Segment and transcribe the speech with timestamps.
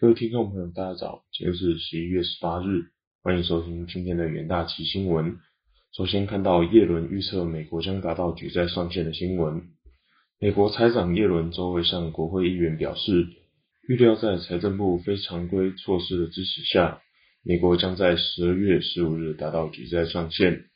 [0.00, 2.84] 各位听众朋友，大家早，今天是十一月十八日，
[3.20, 5.38] 欢迎收听今天的元大旗新闻。
[5.92, 9.60] 首先看到耶伦预测美国将达到举债上限的新闻。
[10.38, 13.26] 美国财长耶伦周会向国会议员表示，
[13.88, 17.02] 预料在财政部非常规措施的支持下，
[17.42, 20.66] 美国将在十二月十五日达到举债上限，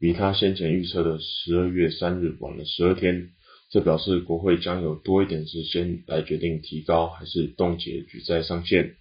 [0.00, 3.30] 比他先前预测的十二月三日晚了十二天。
[3.72, 8.96] 这表示国会将有多一点时间来决定提高还是冻结举债上限。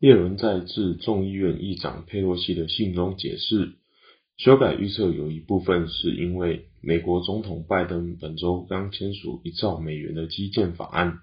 [0.00, 3.74] 耶伦在致众议院议长佩洛西的信中解释，
[4.36, 11.20] 修改预测有一部分是因为美国总统拜登本周刚签署一兆美元的基建法案，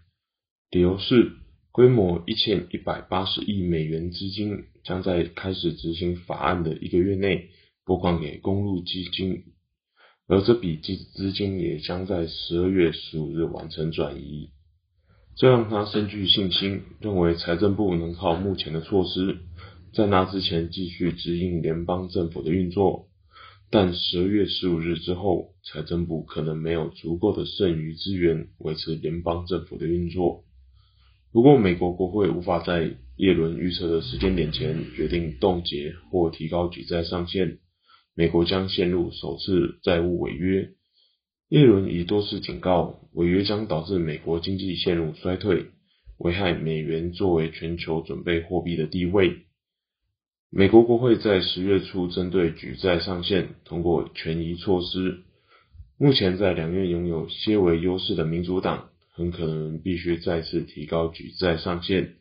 [0.71, 1.33] 理由是
[1.73, 7.49] 规模一千一百八十亿美元资金将在开始执行法案的一个月内
[7.83, 9.43] 拨款给公路基金。
[10.27, 14.49] 而这笔资资金也将在十二月十五日完成转移，
[15.35, 19.39] 这让他深具信心，认为财政部能靠目前的措施，
[19.93, 23.07] 在那之前继续指引联邦政府的运作。
[23.69, 30.43] 但十二月十五日之后，财政部可能没有足够的剩余资源维持联邦政府的运作。
[31.31, 37.59] 如果美国国会无法在耶伦预测的时间点前决定冻结或提高举债上限，
[38.21, 40.69] 美国将陷入首次债务违约。
[41.49, 45.71] 耶伦已多次警告，违约将导致美国经济陷入衰退，
[46.19, 49.37] 危害美元作为全球准备货币的地位。
[50.51, 55.23] 美国国会在十月初针对举债上限通过权宜措施。
[55.97, 62.17] 目前在两院拥有些微优势的民主党，很可能必须再次提高举债上限。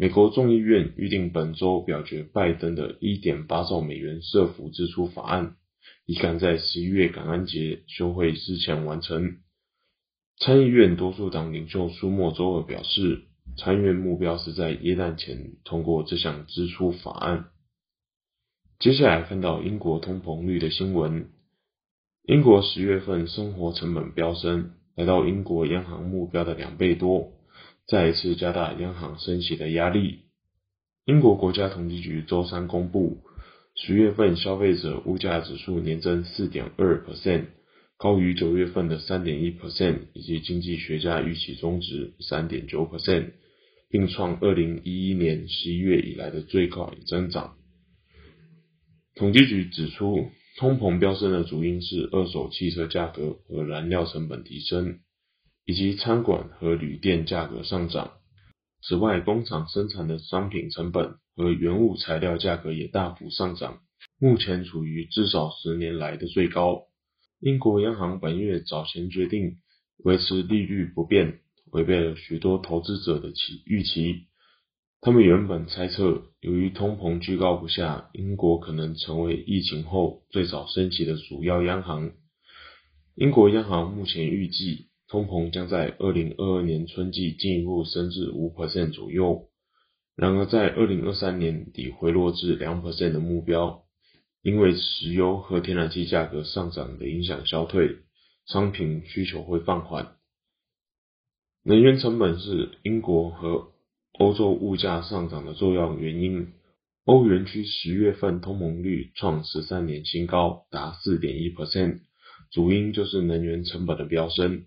[0.00, 5.56] 美国众议院预定本周表决拜登的1.8兆美元社福支出法案，
[6.06, 9.36] 以赶在十一月感恩节休会之前完成。
[10.38, 13.24] 参议院多数党领袖舒默周二表示，
[13.58, 17.48] 参议院目标是在耶诞前通过这项支出法案。
[18.78, 21.28] 接下来看到英国通膨率的新闻，
[22.22, 27.34] 英国十月份生活成本飙升，来到英国央行目标的两倍多。
[27.90, 30.20] 再一次加大央行升息的压力。
[31.06, 33.24] 英国国家统计局周三公布，
[33.74, 37.46] 十月份消费者物价指数年增四点二 percent，
[37.96, 43.32] 高于九月份的三点一 percent，以及经济学家预期中值三点九 percent，
[43.88, 47.56] 并创二零一一年十一月以来的最高增长。
[49.16, 50.28] 统计局指出，
[50.58, 55.00] 通膨飙升的主因是二手汽车价格和燃料成本提升。
[55.70, 58.14] 以及餐馆和旅店价格上涨。
[58.82, 63.78] 此外，工厂生产的商品成本和原物材料价格也大幅上涨，
[64.18, 66.86] 目前处于至少十年来的最高。
[67.38, 69.58] 英国央行本月早前决定
[70.02, 71.38] 维持利率不变，
[71.70, 74.26] 违背了许多投资者的期预期。
[75.00, 82.10] 他们原本猜测，由于通膨居高不下，英国可能成为疫情后最早升息的主要央行。
[83.14, 84.89] 英国央行目前预计。
[85.10, 89.48] 通膨将在二零二二年春季进一步升至五 percent 左右，
[90.14, 93.82] 然而在二零二三年底回落至两 percent 的目标，
[94.40, 97.96] 因为石油和天然气价格上涨的影响消退，
[98.46, 100.12] 商品需求会放缓。
[101.64, 103.72] 能源成本是英国和
[104.12, 106.52] 欧洲物价上涨的重要原因。
[107.04, 112.02] 欧元区十月份通膨率创十三年新高，达四点一 percent，
[112.52, 114.66] 主因就是能源成本的飙升。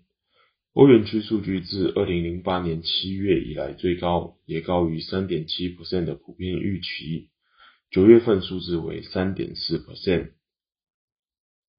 [0.74, 7.30] 欧元区数据自二零零八年七月以来最高，也高于三点七 percent 的普遍预期。
[7.92, 10.32] 九月份数字为三点四 percent。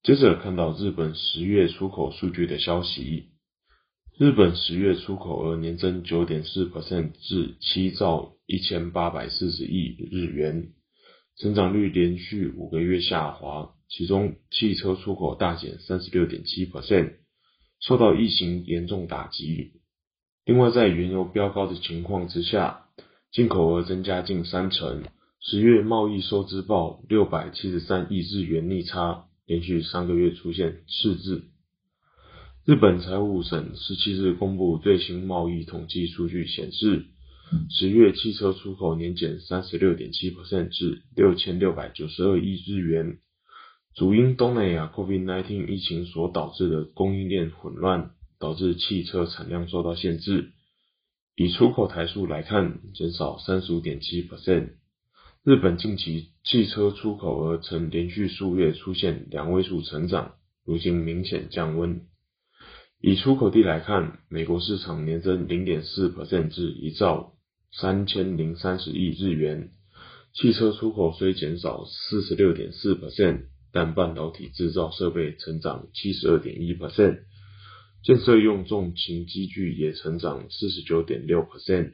[0.01, 3.31] 接着看到日本十月出口数据的消息，
[4.17, 10.69] 日本十月出口额年增九点四 percent 至七兆一千八百四十亿日元，
[11.35, 17.24] 增长率连续五个月下滑，其中汽车出口大减三十六点七 percent。
[17.79, 19.73] 受到疫情严重打击，
[20.45, 22.85] 另外在原油飙高的情况之下，
[23.31, 25.03] 进口额增加近三成。
[25.41, 31.43] 十月贸易收支报六百七十三亿日元逆差，连续三个月出现赤字。
[32.65, 37.05] 日本财务省十七日公布最新贸易统计数据显示，
[37.69, 43.19] 十月汽车出口年减三十六点七 percent 至六千六百九十二亿日元。
[43.95, 50.51] 主因东南亚 COVID-19 疫情所导致的供应链混乱，导致汽车产量受到限制。
[51.37, 54.71] 以出口台数来看，减少三十五点七 percent。
[55.45, 60.33] 日本近期汽车出口额曾连续数月出现两位数成长，
[60.65, 62.01] 如今明显降温。
[62.99, 67.31] 以出口地来看，美国市场年增零点四 percent 至一兆
[67.71, 69.69] 三千零三十亿日元。
[70.33, 73.45] 汽车出口虽减少四十六点四 percent，
[73.75, 77.23] 但半导体制造设备成长七十二点一 percent，
[78.05, 81.91] 建设用重型机具也成长四十九点六 percent。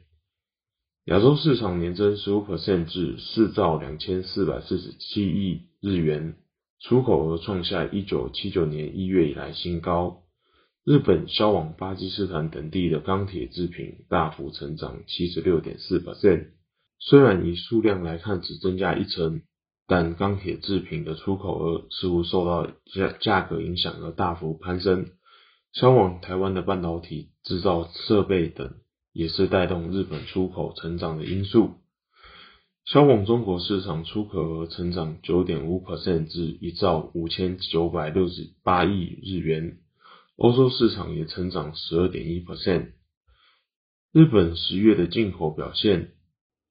[1.06, 6.36] 亚洲市场年增十五 percent 至四兆两千四百四十七亿日元，
[6.78, 10.22] 出口额创下一九七九年一月以来新高。
[10.84, 16.50] 日本销往巴基斯坦等地的钢铁制品大幅成长七十六点四 percent。
[17.00, 19.42] 虽然以数量来看只增加一成，
[19.86, 25.06] 但钢铁制品的出口额似乎受到价价格影响而大幅攀升。
[25.72, 28.74] 销往台湾的半导体制造设备等，
[29.12, 31.80] 也是带动日本出口成长的因素。
[32.84, 39.78] 销往中国市场出口额成长九点五 percent 至一兆五千九百六十八亿日元，
[40.36, 42.92] 欧洲市场也成长十二点一 percent。
[44.12, 46.12] 日本十月的进口表现。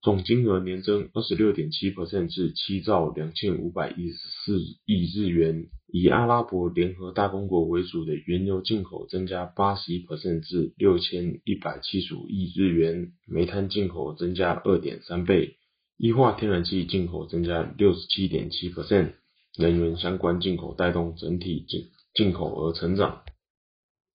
[0.02, 15.58] 总金额年增二十六点七 percent 至七兆两千五百一十四亿日元，以阿拉伯联合大公国为主的原油进口增加八十一 percent 至六千一百七十五亿日元，煤炭进口增加二点三倍，
[15.98, 19.12] 液化天然气进口增加六十七点七 percent，
[19.60, 23.22] 能源相关进口带动整体进进口额成长。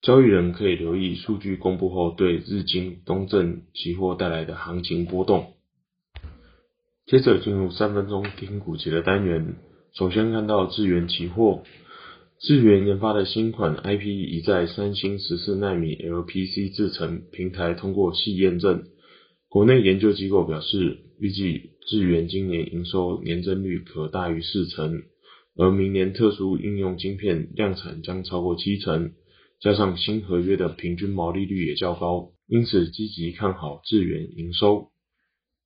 [0.03, 5.53] 交易人可以留意数据公布后对日经东证期货带来的行情波动。
[7.07, 9.55] 接着进入三分钟听股节的单元。
[9.95, 11.63] 首先看到智源期货，
[12.41, 18.83] 智源研发的新款 IP 已在三星十四纳米 LPC 制程平台通过细验证。
[19.49, 25.05] 国内研究机构表示，预计智源今年营收年增率可大于四成，
[25.55, 29.13] 而明年特殊应用晶片量产将超过七成，
[29.61, 34.89] 加上新合约的平均毛利率也较高，因此积极看好智源营收。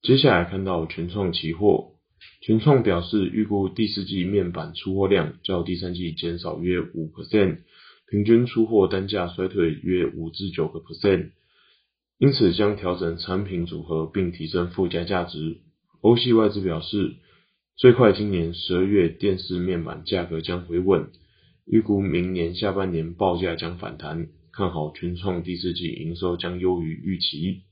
[0.03, 1.93] 接下来看到全创期货，
[2.41, 7.59] 全创表示预估第四季面板出货量较第三季减少约五 percent，
[8.11, 11.33] 平均出货单价衰退约五至九个 percent，
[12.19, 15.59] 因此将调整产品组合并提升附加价值。
[16.01, 17.17] 欧系外资表示，
[17.77, 21.11] 最快今年十二月电视面板价格将回稳，
[21.67, 27.65] 预估明年下半年报价将反弹，看好全创第四季营收将优于预期。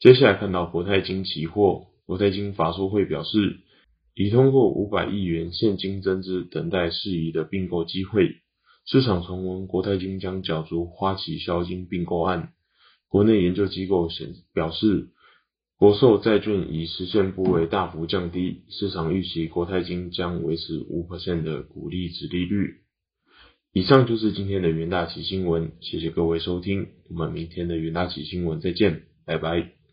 [0.00, 3.60] 接下来看到国泰金期货，国泰金法说会表示，
[4.14, 8.36] 已通过五百亿元现金增资，等待适宜的并购机会。
[8.86, 12.52] 市场传闻国泰金将角逐花旗销金并购案。
[13.08, 15.08] 国内研究机构显表示，
[15.78, 21.08] 国寿债券已实现部位大幅降低，市场预期国泰金将维持五
[21.42, 22.80] 的股利值利率。
[23.72, 29.83] 以上就是今天的元大旗新闻，谢谢各位收听，我们明天的元大旗新闻再见，拜拜。